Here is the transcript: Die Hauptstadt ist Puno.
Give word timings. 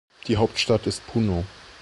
Die 0.27 0.37
Hauptstadt 0.37 0.87
ist 0.87 1.05
Puno. 1.05 1.43